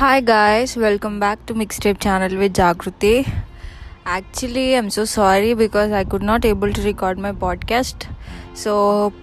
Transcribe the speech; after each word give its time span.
Hi 0.00 0.22
guys 0.22 0.78
welcome 0.78 1.18
back 1.18 1.38
to 1.48 1.54
Mixtape 1.80 1.98
channel 2.08 2.36
with 2.36 2.54
Jagruti 2.54 3.24
actually 4.08 4.60
I'm 4.60 4.90
so 4.90 5.04
sorry 5.04 5.54
because 5.54 5.92
I 5.92 6.04
could 6.04 6.26
not 6.26 6.46
able 6.46 6.74
to 6.74 6.80
record 6.80 7.20
my 7.20 7.32
podcast 7.32 8.08
so 8.58 8.72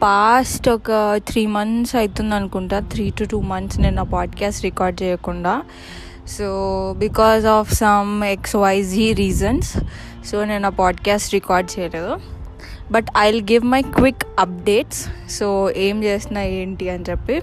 past 0.01 0.69
ఒక 0.69 0.91
three 1.15 1.45
months 1.45 1.95
అవుతుంది 1.95 2.35
అనుకుంటా. 2.35 2.79
Three 2.79 3.09
to 3.09 3.23
two 3.23 3.41
months 3.41 3.79
నేను 3.79 3.99
ఆ 3.99 4.03
podcast 4.03 4.63
record 4.63 5.03
చేయకుండా. 5.03 5.63
So 6.27 6.47
because 6.97 7.45
of 7.45 7.73
some 7.73 8.23
X 8.23 8.55
Y Z 8.55 9.13
reasons 9.13 9.77
so 10.25 10.45
నేను 10.45 10.67
ఆ 10.67 10.69
podcast 10.69 11.33
record 11.33 11.79
చేయలేదు. 11.79 12.17
But 12.91 13.05
I 13.17 13.31
will 13.31 13.43
give 13.43 13.63
my 13.63 13.81
quick 13.81 14.23
updates 14.39 15.07
so 15.29 15.71
ఏం 15.71 16.03
చేస్తున్నా 16.03 16.41
ఏంటి 16.41 16.89
అని 16.89 17.03
చెప్పి. 17.09 17.41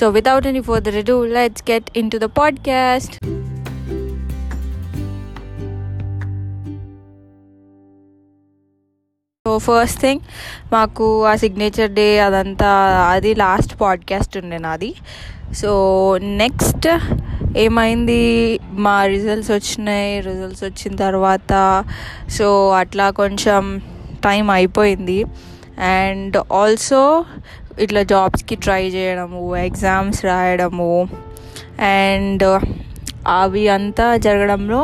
So, 0.00 0.02
without 0.02 0.44
any 0.44 0.62
further 0.62 0.94
ado, 1.00 1.24
let's 1.32 1.60
get 1.70 1.84
into 1.84 2.14
the 2.14 2.26
podcast. 2.26 3.10
So 9.46 9.58
first 9.58 10.00
thing 10.00 10.20
మాకు 10.72 11.24
ఆ 11.24 11.36
సిగ్నేచర్ 11.36 11.90
డే 11.90 12.20
అదంతా 12.20 12.68
అది 13.10 13.34
లాస్ట్ 13.34 13.80
పాడ్కాస్ట్ 13.80 14.36
ఉండే 14.36 14.58
నాది. 14.58 14.94
సో 15.52 16.18
నెక్స్ట్ 16.18 16.98
ఏమైంది? 17.56 18.60
మా 18.72 19.06
రిజల్ట్స్ 19.06 19.50
వచ్చినాయి 19.50 20.20
రిజల్ట్స్ 20.20 20.64
వచ్చిన 20.64 20.96
తర్వాత 20.96 21.84
సో 22.28 22.70
అట్లా 22.70 23.10
కొంచెం 23.10 23.82
టైం 24.24 24.50
అయిపోయింది. 24.50 25.24
అండ్ 25.78 26.52
ఆల్సో 26.52 27.24
ఇట్లా 27.84 28.02
జాబ్స్కి 28.12 28.56
ట్రై 28.56 28.82
చేయడము 28.88 29.42
ఎగ్జామ్స్ 29.68 30.20
రాయడము 30.24 30.92
అండ్ 31.94 32.44
uh, 32.50 32.60
అవి 33.34 33.62
అంతా 33.68 34.04
జరగడంలో 34.16 34.80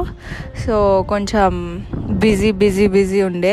సో 0.62 0.76
కొంచెం 1.08 1.52
బిజీ 2.22 2.50
బిజీ 2.52 2.86
బిజీ 2.86 3.20
ఉండే. 3.22 3.52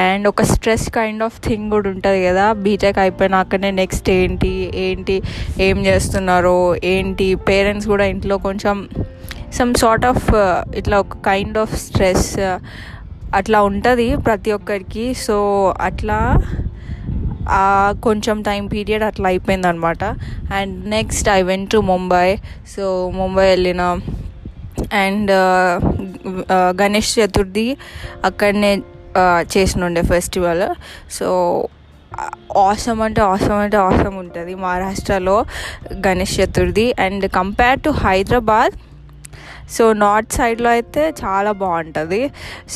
అండ్ 0.00 0.24
ఒక 0.28 0.42
స్ట్రెస్ 0.42 0.86
కైండ్ 0.90 1.22
ఆఫ్ 1.22 1.38
థింగ్ 1.48 1.66
కూడా 1.70 1.88
ఉంటుంది 1.90 2.20
కదా 2.26 2.44
బీటెక్ 2.64 2.98
అయిపోయినాకనే 2.98 3.70
నెక్స్ట్ 3.70 4.08
ఏంటి 4.10 4.52
ఏంటి 4.86 5.16
ఏం 5.60 5.78
చేస్తున్నారో 5.86 6.56
ఏంటి 6.84 7.28
పేరెంట్స్ 7.48 7.88
కూడా 7.88 8.04
ఇంట్లో 8.04 8.36
కొంచెం 8.38 8.78
సమ్ 9.58 9.74
సార్ట్ 9.74 10.06
ఆఫ్ 10.06 10.28
ఇట్లా 10.76 10.98
ఒక 10.98 11.18
కైండ్ 11.24 11.58
ఆఫ్ 11.58 11.74
స్ట్రెస్ 11.86 12.28
అట్లా 13.34 13.58
ఉంటుంది 13.62 14.08
ప్రతి 14.16 14.52
ఒక్కరికి. 14.52 15.06
సో 15.26 15.36
అట్లా 15.80 16.18
కొంచెం 18.02 18.42
టైం 18.42 18.66
పీరియడ్ 18.66 19.02
అట్లా 19.02 19.28
అయిపోయింది 19.28 19.66
అనమాట 19.66 20.04
and 20.54 20.90
next 20.90 21.28
I 21.28 21.42
went 21.42 21.70
to 21.70 21.78
Mumbai 21.78 22.36
so 22.76 23.10
Mumbai 23.14 23.48
వెళ్ళిన 23.48 24.00
అండ్ 24.92 25.30
గణేష్ 26.82 27.18
చతుర్థి 27.18 27.76
అక్కడనే 28.24 28.82
చేసినుండే 29.56 30.02
ఫెస్టివల్ 30.02 30.74
సో 31.12 31.28
ఆసమ్ 32.58 33.00
అంటే 33.00 33.20
ఆసమ్ 33.20 33.52
అంటే 33.52 33.76
ఆసమ్ 33.76 34.18
ఉంటుంది 34.18 34.54
మహారాష్ట్రలో 34.54 35.44
Ganesh 36.06 36.40
Chaturthi. 36.40 36.94
And 36.98 37.30
compare 37.30 37.80
to 37.80 37.90
Hyderabad 37.90 38.72
so 39.76 39.92
north 39.92 40.36
సైడ్లో 40.38 40.70
అయితే 40.70 41.02
చాలా 41.22 41.52
బాగుంటుంది. 41.62 42.20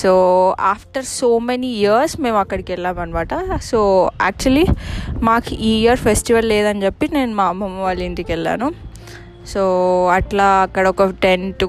So 0.01 0.11
after 0.73 1.07
so 1.19 1.31
many 1.49 1.71
years 1.83 2.15
మేము 2.21 2.39
అక్కడికి 2.45 2.73
వెళ్ళామన్నమాట. 2.73 3.59
సో 3.71 4.11
యాక్చువల్లీ 4.23 4.67
మాకు 5.29 5.55
ఈ 5.55 5.73
ఇయర్ 5.83 6.01
ఫెస్టివల్ 6.09 6.49
లేదని 6.55 6.85
చెప్పి 6.87 7.09
నేను 7.17 7.35
మా 7.41 7.45
అమ్మమ్మ 7.45 7.81
వాళ్ళ 7.89 8.03
ఇంటికి 8.03 8.33
వెళ్ళాను. 8.33 8.69
సో 9.53 9.63
అట్లా 10.19 10.49
అక్కడ 10.67 10.85
ఒక 10.95 11.05
టెన్ 11.27 11.47
టు 11.63 11.69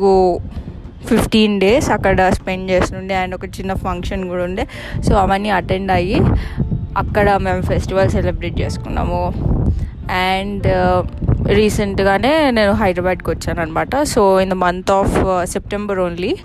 ఫిఫ్టీన్ 1.10 1.56
డేస్ 1.60 1.88
అక్కడ 1.96 2.30
స్పెండ్ 2.40 2.68
చేస్తుండే. 2.72 3.16
అండ్ 3.22 3.36
ఒక 3.36 3.46
చిన్న 3.58 3.74
ఫంక్షన్ 3.86 4.22
కూడా 4.30 4.44
ఉండే. 4.44 4.66
సో 5.08 5.14
అవన్నీ 5.24 5.50
అటెండ్ 5.60 5.92
అయ్యి 5.92 6.20
అక్కడ 7.02 7.28
మేము 7.46 7.62
ఫెస్టివల్ 7.72 8.10
సెలబ్రేట్ 8.16 8.58
చేసుకున్నాము. 8.62 9.22
అండ్ 10.30 10.68
రీసెంట్గానే 11.48 12.52
నేను 12.52 12.72
హైదరాబాద్కి 12.72 13.30
వచ్చాను 13.30 13.62
అనమాట 13.62 14.02
so 14.02 14.40
in 14.40 14.50
the 14.50 14.54
month 14.54 14.92
of 14.92 15.46
September 15.46 16.00
only 16.00 16.38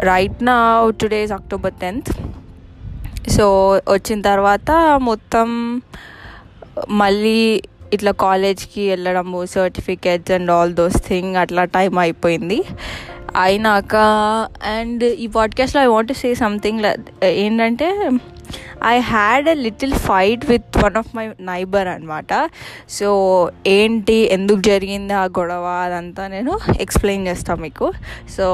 right 0.00 0.42
నా 0.42 0.90
today 1.00 1.22
is 1.22 1.32
October 1.32 1.72
tenth 1.72 2.12
so 3.30 3.72
వచ్చిన 3.88 4.20
తర్వాత 4.20 4.98
మొత్తం 5.02 5.80
మళ్ళీ 6.90 7.62
ఇట్లా 7.92 8.10
కాలేజ్కి 8.12 8.90
వెళ్ళడము 8.90 9.46
certificates 9.46 10.30
and 10.30 10.50
all 10.50 10.74
those 10.74 10.96
thing 10.96 11.36
అట్లా 11.36 11.64
టైం 11.64 11.98
అయిపోయింది. 11.98 12.62
అయినాక 13.42 13.96
అండ్ 14.78 15.04
ఈ 15.04 15.26
పాడ్కాస్ట్లో 15.26 15.82
ఐ 15.82 15.86
వాంట్ 15.86 16.12
సే 16.12 16.34
సంథింగ్ 16.34 16.80
ఏంటంటే 17.24 18.10
I 18.86 19.00
had 19.12 19.48
a 19.48 19.54
little 19.66 19.94
fight 20.06 20.44
with 20.50 20.78
one 20.84 20.96
of 20.96 21.10
my 21.16 21.26
neighbor 21.40 21.88
అనమాట 21.88 22.32
సో 22.88 23.08
ఏంటి 23.66 24.18
ఎందుకు 24.36 24.60
జరిగింది 24.60 25.12
ఆ 25.12 25.24
గొడవ 25.38 25.66
అదంతా 25.86 26.24
నేను 26.26 26.54
ఎక్స్ప్లెయిన్ 26.80 27.26
చేస్తాను 27.26 27.60
మీకు. 27.60 27.92
So 28.36 28.46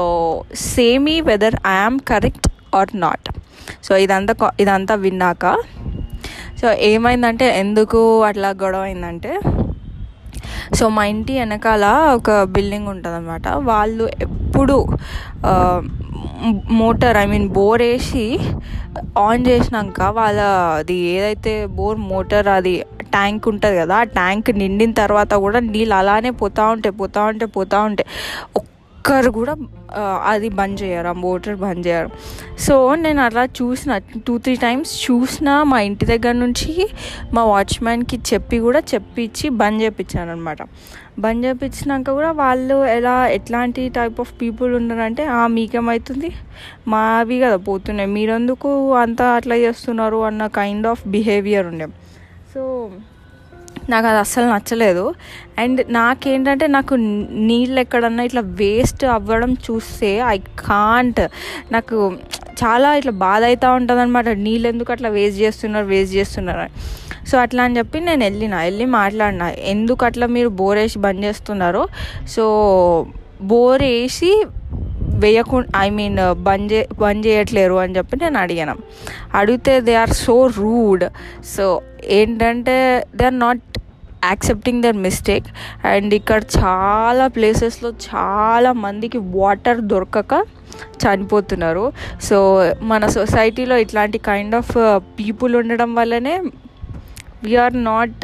say me 0.53 1.21
whether 1.21 1.57
I am 1.67 1.99
correct 1.99 2.49
or 2.75 2.93
not 2.95 3.29
so 3.83 3.97
ఇదంతా 3.97 4.51
ఇదంతా 4.59 4.95
విన్నాక. 4.95 5.45
సో 6.61 6.67
ఏమైందంటే 6.91 7.45
ఎందుకు 7.59 7.99
అట్లా 8.21 8.49
గొడవ 8.63 8.81
అయిందంటే 8.81 9.31
సో 10.77 10.89
మా 10.95 11.03
ఇంటి 11.05 11.33
వెనకాల 11.39 11.85
ఒక 12.17 12.31
బిల్డింగ్ 12.43 12.87
ఉంటుందన్నమాట. 12.87 13.47
వాళ్ళు 13.69 14.05
ఎప్పుడు 14.25 14.77
uh, 15.51 15.81
motor 16.79 17.17
I 17.17 17.25
mean 17.25 17.47
bore 17.49 17.81
వేసి 17.81 18.25
ఆన్ 19.19 19.45
చేసినాక 19.47 20.01
వాళ్ళ 20.11 20.41
అది 20.77 20.97
ఏదైతే 21.13 21.53
బోర్ 21.75 21.99
మోటార్ 22.05 22.49
అది 22.49 22.73
ట్యాంక్ 23.11 23.45
ఉంటుంది 23.47 23.75
కదా 23.77 23.95
ఆ 23.97 24.07
ట్యాంక్ 24.13 24.49
నిండిన 24.57 24.93
తర్వాత 25.01 25.33
కూడా 25.45 25.59
నీళ్ళు 25.67 25.95
అలానే 25.95 26.31
పోతూ 26.41 26.65
ఉంటాయి 26.71 26.95
పోతూ 26.97 27.21
ఉంటాయి 27.23 27.51
పోతూ 27.51 27.79
ఉంటాయి 27.81 28.07
ఒక్కరు 29.01 29.29
కూడా 29.37 29.53
అది 30.31 30.49
బంద్ 30.57 30.77
చేయరు 30.81 31.07
ఆ 31.07 31.13
మోటార్ 31.21 31.55
బంద్ 31.61 31.83
చేయరు. 31.87 32.09
సో 32.65 32.73
నేను 33.03 33.21
అలా 33.21 33.43
చూసిన 33.59 33.91
టూ 34.27 34.33
త్రీ 34.37 34.53
టైమ్స్ 34.63 34.91
చూసిన 35.05 35.49
మా 35.69 35.77
ఇంటి 35.87 36.05
దగ్గర 36.11 36.33
నుంచి 36.41 36.71
మా 37.33 37.43
వాచ్మ్యాన్కి 37.51 38.17
చెప్పి 38.29 38.57
కూడా 38.65 38.81
చెప్పించి 38.91 39.45
బంద్ 39.61 39.81
చేయించాను 39.83 40.31
అనమాట 40.31 40.61
బంద్ 41.19 41.45
చేయించినాక 41.45 42.11
కూడా 42.17 42.31
వాళ్ళు 42.41 42.77
ఎలా 42.97 43.15
ఎట్లాంటి 43.37 43.83
టైప్ 43.97 44.19
ఆఫ్ 44.23 44.33
పీపుల్ 44.41 44.71
ఉన్నారంటే 44.75 45.25
మీకేమవుతుంది 45.55 46.31
మావి 46.87 47.39
కదా 47.45 47.57
పోతున్నాయి. 47.69 48.11
మీరెందుకు 48.17 48.71
అంతా 49.03 49.27
అట్లా 49.39 49.57
చేస్తున్నారు? 49.65 50.19
అన్న 50.29 50.47
కైండ్ 50.59 50.87
ఆఫ్ 50.93 51.03
బిహేవియర్ 51.15 51.67
ఉండే. 51.73 51.87
సో 52.53 52.61
నాకు 53.89 54.07
అది 54.07 54.17
అస్సలు 54.17 54.45
నచ్చలేదు. 54.45 55.13
అండ్ 55.59 55.93
నాకేంటంటే 55.93 56.67
నాకు 56.67 56.95
నీళ్ళు 57.49 57.79
ఎక్కడన్నా 57.79 58.23
ఇట్లా 58.23 58.41
వేస్ట్ 58.41 59.05
అవ్వడం 59.05 59.53
చూస్తే 59.53 60.17
ఐ 60.17 60.37
కాంట్. 60.37 61.21
నాకు 61.71 62.13
చాలా 62.63 62.95
ఇట్లా 62.95 63.11
బాధ 63.11 63.43
అవుతూ 63.43 63.73
ఉంటుంది 63.73 64.01
అనమాట 64.01 64.29
నీళ్ళు 64.29 64.67
ఎందుకు 64.67 64.91
అట్లా 64.91 65.09
వేస్ట్ 65.09 65.41
చేస్తున్నారు 65.41 65.85
వేస్ట్ 65.85 66.15
చేస్తున్నారు 66.15 66.67
సో 67.29 67.37
అట్లా 67.37 67.63
అని 67.63 67.77
చెప్పి 67.77 67.99
నేను 67.99 68.23
వెళ్ళిన 68.23 68.55
వెళ్ళి 68.55 68.85
మాట్లాడిన. 68.85 69.43
ఎందుకు 69.43 70.05
అట్లా 70.05 70.27
మీరు 70.27 70.49
బోరేసి 70.49 70.99
బంద్ 70.99 71.23
చేస్తున్నారు? 71.23 71.87
సో 72.27 72.43
బోర్ 73.41 73.81
వేసి 73.81 74.45
వేయకుండా 75.23 75.79
ఐ 75.79 75.89
మీన్ 75.89 76.17
బంద్ 76.43 76.73
చే 76.73 76.87
బంద్ 76.99 77.27
చేయట్లేరు 77.27 77.73
అని 77.73 77.95
చెప్పి 77.97 78.17
నేను 78.17 78.37
అడిగాను. 78.37 78.75
అడిగితే 79.33 79.81
they 79.81 79.95
are 79.95 80.09
so 80.09 80.47
rude. 80.47 81.03
So 81.55 81.81
ఏంటంటే 82.03 83.05
they 83.15 83.25
are 83.25 83.39
not 83.39 83.70
accepting 84.25 84.83
their 84.83 84.97
mistake 84.97 85.47
and 85.87 86.13
ఇక్కడ 86.13 86.41
చాలా 86.57 87.27
ప్లేసెస్లో 87.27 87.91
చాలా 88.09 88.71
మందికి 88.71 89.17
వాటర్ 89.17 89.81
దొరకక 89.81 90.33
చనిపోతున్నారు. 91.03 91.85
సో 92.21 92.37
మన 92.81 93.07
సొసైటీలో 93.07 93.77
ఇట్లాంటి 93.77 94.17
కైండ్ 94.17 94.55
ఆఫ్ 94.55 94.73
పీపుల్ 95.19 95.55
ఉండడం 95.55 95.95
వల్లనే 95.95 96.35
we are 97.43 97.83
not 97.83 98.17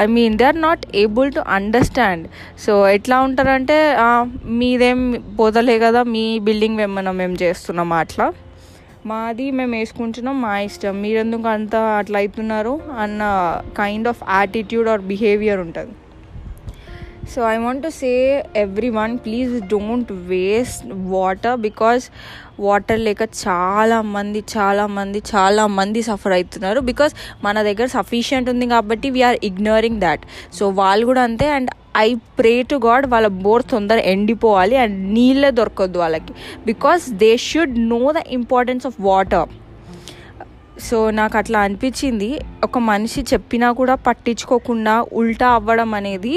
I 0.00 0.06
mean 0.06 0.38
they 0.38 0.44
are 0.44 0.60
not 0.60 0.84
able 0.94 1.32
to 1.32 1.42
understand 1.48 2.24
so 2.64 2.88
ఎట్లా 2.88 3.20
ఉంటారంటే 3.20 3.76
మీదేం 4.44 5.00
పోదలే 5.40 5.78
కదా 5.78 6.02
మీ 6.14 6.38
బిల్డింగ్ 6.38 6.80
ఏమన్నా 6.80 7.12
మేము 7.12 7.36
చేస్తున్నాం 7.42 7.92
అట్లా. 7.92 8.26
మాది 9.10 9.46
మేము 9.58 9.72
వేసుకుంటున్నాం 9.78 10.36
మా 10.44 10.52
ఇష్టం. 10.66 10.94
మీరెందుకు 11.04 11.48
అంత 11.56 11.74
అట్లా 12.00 12.18
అవుతున్నారు 12.22 12.72
అన్న 13.02 13.22
kind 13.80 14.08
of 14.12 14.22
attitude 14.36 14.88
or 14.92 15.02
behaviour 15.10 15.60
ఉంటుంది. 15.66 15.94
So 17.32 17.40
I 17.50 17.56
want 17.64 17.82
to 17.86 17.90
say 17.98 18.10
everyone 18.98 19.12
please 19.26 19.52
don't 19.72 20.10
waste 20.32 20.88
water 21.14 21.56
because 21.66 22.04
water 22.66 23.00
లేక 23.06 23.22
చాలామంది 23.44 24.40
చాలామంది 24.54 25.20
చాలామంది 25.32 26.00
సఫర్ 26.10 26.34
అవుతున్నారు 26.38 26.80
బికాస్ 26.90 27.14
మన 27.46 27.56
దగ్గర 27.68 27.86
సఫిషియంట్ 27.98 28.50
ఉంది 28.52 28.68
కాబట్టి 28.74 29.10
వీఆర్ 29.16 29.38
ఇగ్నోరింగ్ 29.50 30.02
దాట్ 30.06 30.24
సో 30.58 30.66
వాళ్ళు 30.80 31.06
కూడా 31.10 31.24
అంతే 31.28 31.48
and 31.56 31.72
I 31.96 32.14
pray 32.38 32.62
to 32.62 32.76
God 32.86 33.06
వాళ్ళ 33.06 33.26
బోర్ 33.26 33.64
తొందర 33.70 33.98
ఎండిపోవాలి 34.12 34.76
అండ్ 34.76 34.96
నీళ్ళే 35.14 35.50
దొరకద్దు 35.50 35.98
వాళ్ళకి. 35.98 36.32
Because 36.66 37.10
they 37.22 37.36
should 37.36 37.76
know 37.92 38.00
the 38.12 38.22
importance 38.28 38.86
of 38.86 38.98
water 39.00 39.50
so 40.80 41.10
నాకు 41.10 41.38
అట్లా 41.38 41.58
అనిపించింది. 41.60 42.28
ఒక 42.64 42.78
మనిషి 42.78 43.20
చెప్పినా 43.32 43.72
కూడా 43.72 43.94
పట్టించుకోకుండా 43.94 44.94
ఉల్టా 45.12 45.48
అవ్వడం 45.48 45.94
అనేది 45.94 46.34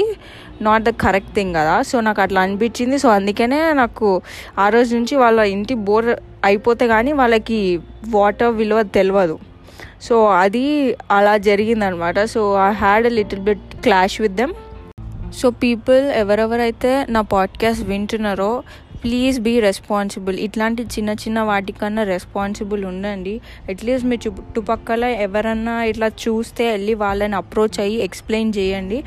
నాట్ 0.62 0.82
ద 0.82 0.88
కరెక్ట్ 0.88 1.34
థింగ్ 1.34 1.54
కదా. 1.54 1.82
సో 1.82 2.00
నాకు 2.00 2.20
అట్లా 2.20 2.40
అనిపించింది. 2.40 2.98
సో 2.98 3.08
అందుకనే 3.08 3.58
నాకు 3.72 4.22
ఆ 4.58 4.68
రోజు 4.68 4.90
నుంచి 4.96 5.16
వాళ్ళ 5.16 5.40
ఇంటి 5.40 5.74
బోర్ 5.74 6.08
అయిపోతే 6.44 6.86
కానీ 6.86 7.12
వాళ్ళకి 7.12 7.80
వాటర్ 8.08 8.54
విలువ 8.54 8.82
తెలియదు 8.82 9.38
సో 10.02 10.26
అది 10.26 10.94
అలా 11.10 11.36
జరిగిందనమాట. 11.36 12.18
So 12.24 12.40
I 12.68 12.72
had 12.72 13.06
a 13.06 13.08
little 13.08 13.40
bit 13.40 13.66
clash 13.84 14.20
with 14.20 14.32
them 14.32 14.54
so 15.34 15.50
people 15.50 16.10
ఎవరెవరైతే 16.10 17.06
నా 17.08 17.20
పాడ్కాస్ట్ 17.20 17.88
వింటున్నారో 17.88 18.62
ప్లీజ్ 19.04 19.40
బీ 19.40 19.60
రెస్పాన్సిబుల్ 19.60 20.40
ఇట్లాంటి 20.40 20.82
చిన్న 20.82 21.10
చిన్న 21.10 21.40
వాటికన్నా 21.40 22.02
రెస్పాన్సిబుల్ 22.02 22.84
ఉండండి. 22.84 23.40
అట్లీస్ట్ 23.68 24.08
మీ 24.08 24.16
చుట్టుపక్కల 24.16 25.04
ఎవరన్నా 25.04 25.84
ఇట్లా 25.84 26.06
చూస్తే 26.06 26.70
వెళ్ళి 26.70 26.94
వాళ్ళని 26.94 27.36
అప్రోచ్ 27.36 27.80
అయ్యి 27.80 28.02
ఎక్స్ప్లెయిన్ 28.02 28.52
చేయండి. 28.58 29.04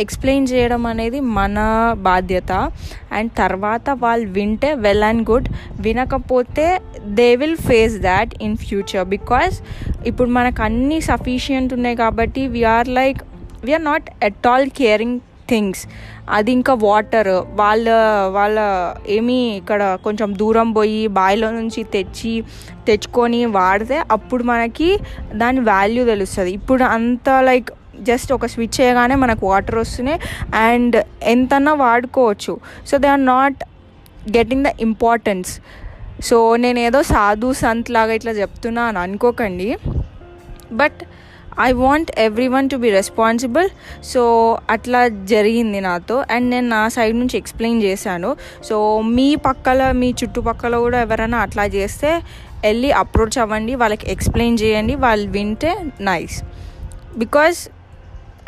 ఎక్స్ప్లెయిన్ 0.00 0.46
చేయడం 0.52 0.86
అనేది 0.86 1.20
మన 1.20 1.58
బాధ్యత. 1.98 2.70
అండ్ 3.12 3.32
తర్వాత 3.38 3.90
వాళ్ళు 3.90 4.28
వింటే 4.28 4.74
వెల్ 4.74 5.02
అండ్ 5.02 5.30
గుడ్ 5.30 5.48
వినకపోతే 5.80 6.80
they 7.04 7.36
will 7.36 7.56
face 7.56 7.98
that 7.98 8.42
in 8.42 8.56
future 8.56 9.08
because 9.08 9.62
ఇప్పుడు 10.06 10.30
మనకు 10.30 10.62
అన్నీ 10.62 11.00
సఫిషియంట్ 11.00 11.74
ఉన్నాయి 11.74 11.96
కాబట్టి 11.96 12.46
we are 12.46 12.88
like 12.88 13.18
we are 13.66 13.84
not 13.90 14.08
at 14.28 14.46
all 14.52 14.66
caring 14.80 15.18
things 15.50 15.82
అది 16.36 16.50
ఇంకా 16.56 16.74
వాటర్ 16.86 17.30
వాళ్ళ 17.60 17.88
వాళ్ళ 18.36 18.58
ఏమీ 19.16 19.38
ఇక్కడ 19.60 19.82
కొంచెం 20.04 20.28
దూరం 20.40 20.68
పోయి 20.76 21.00
బావిలో 21.18 21.48
నుంచి 21.58 21.80
తెచ్చి 21.94 22.34
తెచ్చుకొని 22.86 23.40
వాడితే 23.58 23.96
అప్పుడు 24.16 24.42
మనకి 24.52 24.90
దాని 25.42 25.60
వాల్యూ 25.72 26.02
తెలుస్తుంది. 26.12 26.52
ఇప్పుడు 26.58 26.84
అంత 26.96 27.28
లైక్ 27.48 27.70
జస్ట్ 28.08 28.30
ఒక 28.36 28.46
స్విచ్ 28.52 28.76
చేయగానే 28.80 29.16
మనకు 29.24 29.42
వాటర్ 29.52 29.78
వస్తున్నాయి 29.82 30.18
అండ్ 30.68 30.96
ఎంతన్నా 31.34 31.72
వాడుకోవచ్చు. 31.84 32.54
So 32.88 32.96
they 33.02 33.10
are 33.16 33.26
not 33.34 33.60
getting 34.36 34.64
the 34.68 34.72
importance 34.86 35.52
so 36.28 36.38
నేను 36.64 36.78
ఏదో 36.88 37.00
సాధు 37.12 37.48
సంత్ 37.62 37.90
లాగా 37.96 38.12
ఇట్లా 38.18 38.32
చెప్తున్నాను 38.40 38.98
అనుకోకండి. 39.06 39.68
But 40.80 41.00
I 41.60 41.72
want 41.72 42.10
everyone 42.48 42.70
to 42.70 42.76
be 42.76 42.90
responsible 42.90 43.68
so 44.04 44.22
అట్లా 44.70 45.08
జరిగింది 45.08 45.80
నాతో. 45.80 46.24
అండ్ 46.30 46.50
నేను 46.50 46.68
నా 46.68 46.88
సైడ్ 46.88 47.18
నుంచి 47.18 47.36
ఎక్స్ప్లెయిన్ 47.38 47.82
చేశాను. 47.82 48.36
సో 48.64 49.00
మీ 49.00 49.36
పక్కల 49.36 49.90
మీ 49.90 50.10
చుట్టుపక్కల 50.10 50.76
కూడా 50.76 51.00
ఎవరైనా 51.00 51.38
అట్లా 51.38 51.64
చేస్తే 51.66 52.20
వెళ్ళి 52.64 52.92
అప్రోచ్ 52.92 53.38
అవ్వండి. 53.38 53.74
వాళ్ళకి 53.74 54.10
ఎక్స్ప్లెయిన్ 54.10 54.58
చేయండి. 54.62 54.94
వాళ్ళు 54.94 55.30
వింటే 55.30 55.74
nice 56.00 56.42
because 57.16 57.68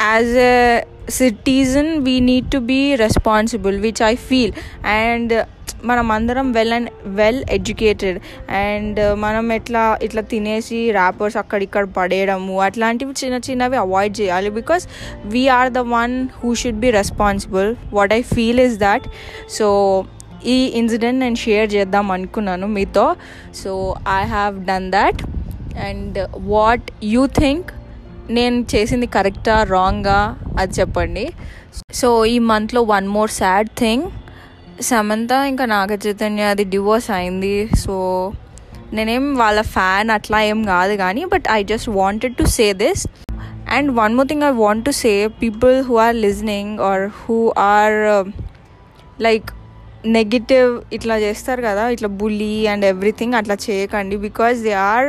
as 0.01 0.37
a 0.37 0.85
citizen 1.11 2.05
we 2.05 2.21
need 2.21 2.51
to 2.51 2.59
be 2.59 2.95
responsible 2.95 3.79
which 3.79 4.03
I 4.03 4.15
feel 4.15 4.53
and 4.87 5.45
మనం 5.89 6.07
అందరం 6.17 6.47
well 6.57 6.75
and 6.77 6.91
well 7.19 7.41
educated 7.57 8.19
and 8.61 9.01
మనం 9.25 9.53
ఎట్లా 9.57 9.83
ఇట్లా 10.07 10.23
తినేసి 10.33 10.79
ర్యాపర్స్ 10.99 11.37
అక్కడిక్కడ 11.43 11.85
పడేయడము 11.99 12.55
అట్లాంటివి 12.63 13.15
చిన్న 13.23 13.37
చిన్నవి 13.49 13.77
అవాయిడ్ 13.77 14.15
చేయాలి. 14.21 14.51
Because 14.61 14.85
we are 15.35 15.71
the 15.79 15.83
one 15.97 16.15
who 16.41 16.51
should 16.63 16.81
be 16.87 16.91
responsible 17.01 17.71
what 17.93 18.15
I 18.19 18.21
feel 18.35 18.63
is 18.67 18.79
that 18.87 19.07
so 19.59 19.69
ఈ 20.55 20.59
ఇన్సిడెంట్ 20.81 21.21
నేను 21.25 21.39
షేర్ 21.45 21.69
చేద్దాం 21.75 22.07
అనుకున్నాను 22.17 22.67
మీతో. 22.79 23.07
So 23.63 23.71
I 24.19 24.23
have 24.35 24.57
done 24.71 24.89
that 24.97 25.23
and 25.89 26.19
what 26.55 26.89
you 27.13 27.25
think 27.41 27.71
నేను 28.31 28.59
చేసింది 28.75 29.07
కరెక్టా 29.07 29.57
రాంగా 29.71 30.19
అది 30.59 30.73
చెప్పండి. 30.81 31.25
సో 32.01 32.09
ఈ 32.35 32.37
మంత్లో 32.51 32.83
one 32.95 33.09
more 33.09 33.31
sad 33.31 33.71
thing 33.81 34.05
Samantha 34.81 35.31
ఇంకా 35.31 35.65
నాగ 35.65 35.93
చైతన్య 36.07 36.43
అది 36.43 36.65
డివోర్స్ 36.65 37.11
అయింది. 37.11 37.69
సో 37.77 37.95
నేనేం 38.93 39.35
వాళ్ళ 39.35 39.61
ఫ్యాన్ 39.63 40.11
అట్లా 40.11 40.43
ఏం 40.43 40.65
కాదు 40.65 40.97
కానీ 40.97 41.25
but 41.25 41.49
I 41.53 41.65
just 41.65 41.89
wanted 41.89 42.37
to 42.37 42.45
say 42.45 42.73
this 42.73 43.07
and 43.69 43.91
one 44.01 44.15
more 44.15 44.29
thing 44.29 44.43
I 44.43 44.51
want 44.51 44.85
to 44.85 44.91
say 44.91 45.27
people 45.27 45.85
who 45.85 45.97
are 45.97 46.17
listening 46.17 46.81
or 46.81 47.11
who 47.23 47.53
are 47.59 48.25
like 49.21 49.51
negative 50.13 50.71
ఇట్లా 50.93 51.15
చేస్తారు 51.19 51.63
కదా 51.63 51.85
ఇట్లా 51.89 52.09
బుల్లీ 52.09 52.67
అండ్ 52.67 52.85
ఎవ్రీథింగ్ 52.85 53.35
అట్లా 53.35 53.57
చేయకండి 53.65 54.17
because 54.17 54.59
they 54.63 54.73
are 54.87 55.09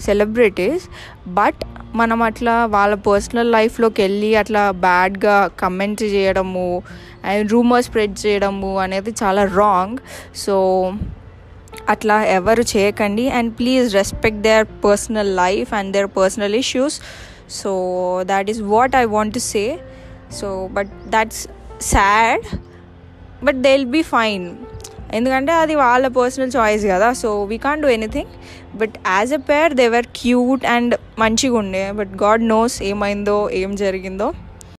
celebrities 0.00 0.84
but 1.28 1.60
మనం 1.94 2.22
అట్లా 2.22 2.54
వాళ్ళ 2.66 2.94
personal 3.06 3.52
లైఫ్లోకి 3.52 4.02
వెళ్ళి 4.02 4.36
అట్లా 4.36 4.70
బ్యాడ్గా 4.80 5.48
కమెంట్ 5.60 6.02
చేయడము 6.14 6.68
అండ్ 7.24 7.52
రూమర్ 7.52 7.84
స్ప్రెడ్ 7.84 8.16
చేయడము 8.26 8.72
అనేది 8.78 9.12
చాలా 9.22 9.44
రాంగ్ 9.56 9.98
సో 10.34 10.56
అట్లా 11.88 12.22
ఎవరు 12.30 12.64
చేయకండి 12.76 13.28
and 13.28 13.52
please 13.54 13.86
respect 13.94 14.42
their 14.42 14.66
personal 14.84 15.36
life 15.36 15.74
and 15.74 15.92
their 15.92 16.10
personal 16.16 16.54
issues 16.54 16.96
so 17.50 17.70
that 18.24 18.50
is 18.50 18.60
what 18.60 18.96
I 18.96 19.04
want 19.04 19.34
to 19.34 19.38
say 19.38 19.64
so 20.40 20.68
but 20.72 20.92
that's 21.08 21.42
sad 21.80 22.44
but 23.44 23.56
they 23.56 23.72
will 23.72 23.90
be 23.90 24.02
fine 24.02 24.50
ఎందుకంటే 25.14 25.52
అది 25.52 25.74
వాళ్ళ 25.74 26.08
personal 26.08 26.52
choice 26.56 26.84
కదా. 26.86 27.12
So 27.12 27.44
we 27.44 27.58
can 27.58 27.82
do 27.82 27.88
anything 27.88 28.30
but 28.76 28.94
as 29.06 29.32
a 29.34 29.36
pair 29.36 29.74
they 29.74 29.88
were 29.88 30.06
cute 30.16 30.66
and 30.66 30.94
మంచిగా 31.18 31.58
ఉండే. 31.58 31.92
But 31.92 32.08
God 32.22 32.44
knows 32.44 32.82
ఏమైందో 32.82 33.50
ఏం 33.50 33.76
జరిగిందో. 33.76 34.32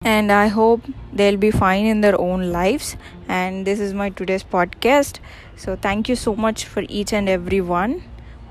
And 0.06 0.31
I 0.31 0.48
hope 0.48 0.81
they 1.15 1.25
will 1.25 1.38
be 1.38 1.51
fine 1.51 1.88
in 1.88 2.04
their 2.04 2.15
own 2.15 2.54
lives 2.54 2.95
and 3.31 3.65
this 3.65 3.81
is 3.81 3.94
my 3.94 4.10
today's 4.10 4.45
podcast 4.54 5.19
so 5.66 5.75
thank 5.75 6.09
you 6.09 6.16
so 6.16 6.33
much 6.33 6.66
for 6.66 6.86
each 6.92 7.13
and 7.16 7.30
everyone 7.59 7.94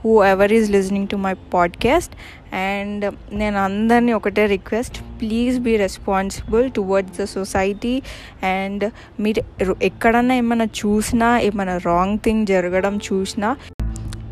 whoever 0.25 0.53
is 0.53 0.71
listening 0.71 1.09
to 1.09 1.17
my 1.17 1.33
podcast 1.33 2.13
and 2.55 3.15
నేను 3.33 3.59
అందరినీ 3.59 4.13
ఒకటే 4.13 4.47
request 4.47 5.01
please 5.21 5.61
be 5.61 5.77
responsible 5.77 6.71
towards 6.71 7.21
the 7.21 7.25
society 7.25 8.03
and 8.43 8.91
మీరు 9.21 9.77
ఎక్కడన్నా 9.83 10.35
ఏమైనా 10.35 10.65
చూసినా 10.65 11.39
ఏమైనా 11.39 11.77
wrong 11.77 12.19
thing 12.19 12.47
జరగడం 12.47 12.97
చూసినా 12.97 13.57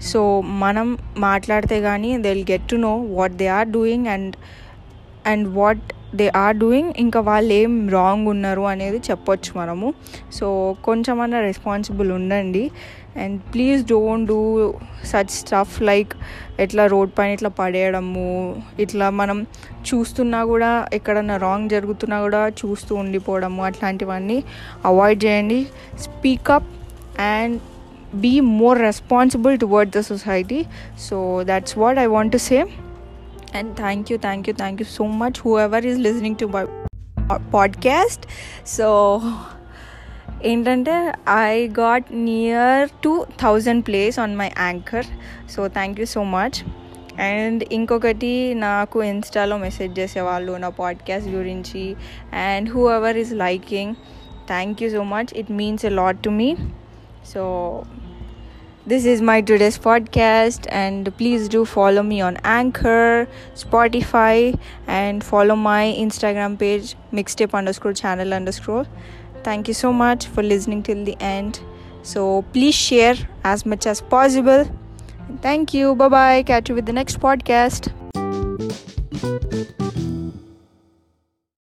సో 0.03 0.41
మనం 0.41 0.99
మాట్లాడితే 1.19 1.81
కానీ 1.81 2.19
they 2.19 2.29
will 2.33 2.47
get 2.51 2.69
to 2.71 2.77
know 2.77 2.97
what 2.97 3.33
they 3.33 3.47
are 3.47 3.69
doing 3.69 4.07
and 4.07 4.37
and 5.27 5.49
what 5.49 5.93
they 6.15 6.33
are 6.37 6.57
doing 6.57 6.93
ఇంకా 6.99 7.21
వాళ్ళు 7.21 7.53
ఏం 7.53 7.89
రాంగ్ 7.89 8.29
ఉన్నారు 8.29 8.63
అనేది 8.63 8.99
చెప్పొచ్చు 8.99 9.59
మనము. 9.59 9.95
సో 10.33 10.77
కొంచెమన్నా 10.85 11.41
రెస్పాన్సిబుల్ 11.41 12.13
ఉండండి. 12.13 12.71
And 13.17 13.41
please 13.55 13.87
don't 13.87 14.29
do 14.29 14.75
such 15.05 15.31
stuff 15.31 15.83
like 15.83 16.15
ఎట్లా 16.61 16.87
రోడ్ 16.87 17.11
పైన 17.19 17.31
ఇట్లా 17.31 17.49
పడేయడము 17.49 18.63
ఇట్లా 18.79 19.11
మనం 19.11 19.47
చూస్తున్నా 19.95 20.45
కూడా 20.45 20.89
ఎక్కడన్నా 20.93 21.37
రాంగ్ 21.37 21.71
జరుగుతున్నా 21.71 22.21
కూడా 22.21 22.49
చూస్తూ 22.49 22.95
ఉండిపోవడము 22.95 23.65
అట్లాంటివన్నీ 23.65 24.45
అవాయిడ్ 24.85 25.25
చేయండి. 25.25 25.67
Speak up 26.01 26.69
and 27.21 27.61
be 28.15 28.41
more 28.41 28.79
responsible 28.79 29.59
toward 29.59 29.91
the 29.97 30.01
society 30.01 30.65
so 31.01 31.43
that's 31.43 31.79
what 31.79 31.99
I 31.99 32.07
want 32.07 32.33
to 32.33 32.37
say 32.37 32.69
and 33.57 33.77
thank 33.77 34.13
you 34.13 34.19
thank 34.19 34.49
you 34.49 34.55
thank 34.55 34.83
you 34.83 34.87
so 34.95 35.07
much 35.07 35.41
whoever 35.59 35.87
is 35.87 35.99
listening 35.99 36.37
to 36.37 36.47
my 36.47 36.67
podcast 37.53 38.27
so 38.67 39.23
ఏంటంటే 40.45 41.13
I 41.29 41.69
got 41.69 42.05
near 42.13 42.89
two 43.05 43.27
thousand 43.41 43.87
place 43.87 44.19
on 44.19 44.37
my 44.37 44.51
Anchor 44.61 45.07
so 45.51 45.69
thank 45.69 46.01
you 46.01 46.07
so 46.07 46.23
much 46.23 46.65
and 47.21 47.65
ఇంకొకటి 47.73 48.55
నాకు 48.55 49.03
ఇన్స్టాలో 49.03 49.57
message 49.57 49.99
చేసేవాళ్ళు 49.99 50.53
నా 50.53 50.69
podcast 50.69 51.29
గురించి. 51.29 51.97
And 52.33 52.71
whoever 52.91 53.17
is 53.17 53.35
liking 53.35 53.95
thank 54.47 54.83
you 54.83 54.91
so 54.91 55.03
much 55.03 55.27
it 55.37 55.51
means 55.51 55.85
a 55.85 55.89
lot 55.89 56.23
to 56.23 56.31
me 56.31 56.57
so 57.35 57.83
this 58.89 59.07
is 59.07 59.23
my 59.23 59.41
today's 59.41 59.87
podcast 59.87 60.69
and 60.69 61.09
please 61.09 61.51
do 61.51 61.65
follow 61.65 62.03
me 62.03 62.21
on 62.21 62.37
Anchor 62.47 63.27
Spotify 63.59 64.53
and 64.89 65.25
follow 65.25 65.55
my 65.55 65.89
Instagram 65.89 66.57
page 66.63 66.95
Mixtape 67.15 67.57
underscore 67.75 68.07
channel 68.07 68.33
underscore 68.55 68.87
thank 69.45 69.69
you 69.69 69.75
so 69.75 69.93
much 69.93 70.27
for 70.27 70.43
listening 70.43 70.83
till 70.83 71.05
the 71.05 71.17
end. 71.21 71.61
So 72.03 72.43
please 72.53 72.75
share 72.75 73.17
as 73.45 73.67
much 73.67 73.87
as 73.87 74.01
possible. 74.01 74.71
Thank 75.43 75.75
you. 75.75 75.95
Bye 75.95 76.09
bye 76.09 76.43
catch 76.43 76.69
you 76.69 76.75
with 76.75 76.87
the 76.87 76.93
next 76.93 77.21
podcast 77.21 77.93